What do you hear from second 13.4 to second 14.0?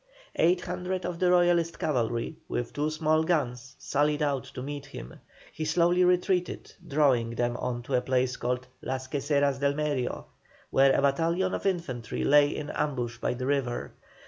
river.